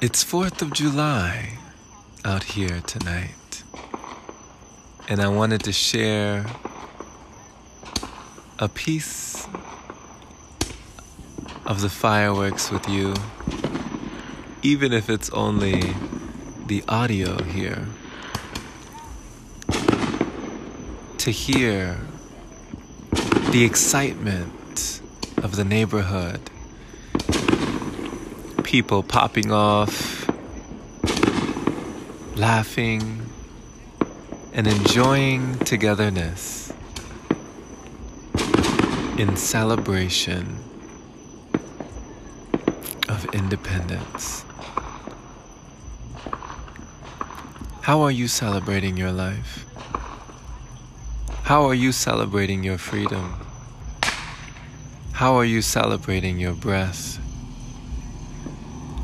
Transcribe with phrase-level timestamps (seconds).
[0.00, 1.58] It's 4th of July
[2.24, 3.64] out here tonight,
[5.08, 6.46] and I wanted to share
[8.60, 9.48] a piece
[11.66, 13.12] of the fireworks with you,
[14.62, 15.82] even if it's only
[16.68, 17.84] the audio here.
[21.18, 21.98] To hear
[23.50, 25.00] the excitement
[25.38, 26.50] of the neighborhood,
[28.68, 30.28] people popping off,
[32.36, 33.22] laughing,
[34.52, 36.70] and enjoying togetherness
[39.16, 40.58] in celebration
[43.08, 44.44] of independence.
[47.80, 49.64] How are you celebrating your life?
[51.44, 53.46] How are you celebrating your freedom?
[55.12, 57.18] How are you celebrating your breath?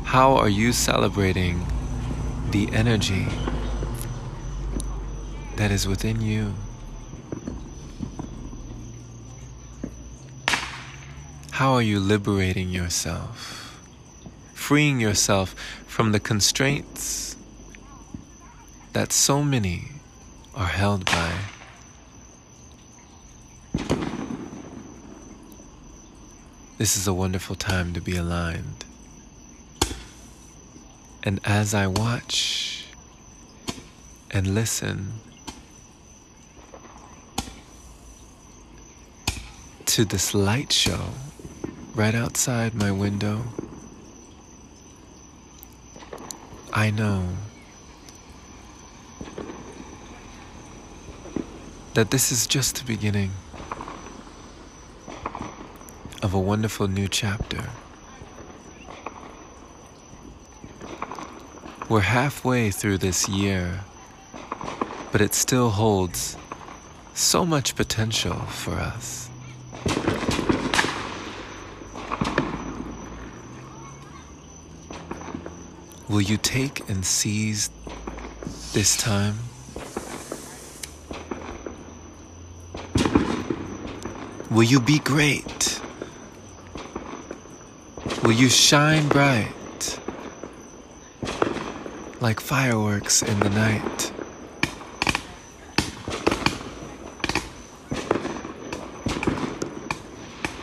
[0.05, 1.65] How are you celebrating
[2.51, 3.27] the energy
[5.57, 6.53] that is within you?
[11.51, 13.81] How are you liberating yourself?
[14.53, 15.53] Freeing yourself
[15.85, 17.35] from the constraints
[18.93, 19.89] that so many
[20.53, 21.33] are held by.
[26.77, 28.85] This is a wonderful time to be aligned.
[31.25, 32.85] And as I watch
[34.29, 35.13] and listen
[39.87, 41.09] to this light show
[41.95, 43.41] right outside my window,
[46.71, 47.29] I know
[51.95, 53.31] that this is just the beginning
[56.21, 57.69] of a wonderful new chapter.
[61.87, 63.81] We're halfway through this year,
[65.11, 66.35] but it still holds
[67.13, 69.29] so much potential for us.
[76.09, 77.69] Will you take and seize
[78.73, 79.37] this time?
[84.49, 85.79] Will you be great?
[88.23, 89.54] Will you shine bright
[92.21, 94.11] like fireworks in the night?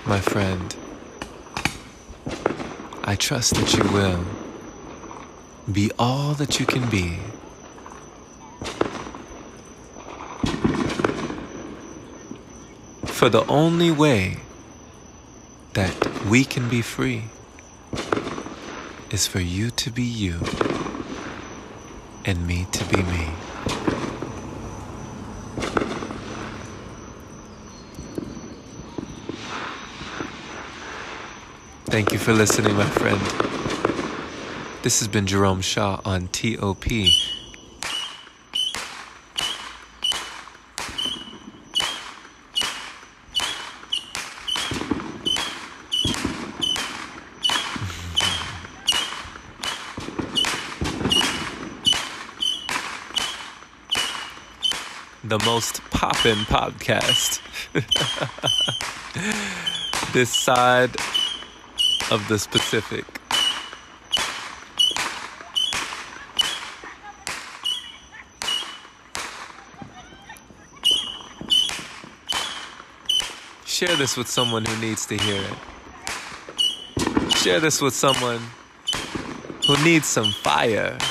[0.06, 0.74] My friend,
[3.04, 4.24] I trust that you will
[5.70, 7.18] be all that you can be.
[13.06, 14.38] For the only way
[15.74, 17.24] that we can be free
[19.10, 20.40] is for you to be you
[22.24, 23.28] and me to be me.
[31.86, 33.20] Thank you for listening, my friend.
[34.82, 36.86] This has been Jerome Shaw on TOP.
[55.38, 57.40] The most poppin' podcast
[60.12, 60.94] this side
[62.10, 63.06] of the Pacific.
[73.64, 75.54] Share this with someone who needs to hear it.
[77.36, 78.42] Share this with someone
[79.66, 80.98] who needs some fire.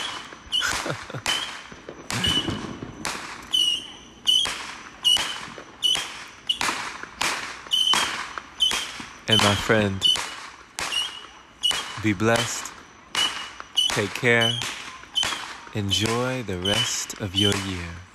[9.32, 10.06] and my friend,
[12.04, 12.70] be blessed,
[13.88, 14.52] take care,
[15.74, 18.11] enjoy the rest of your year.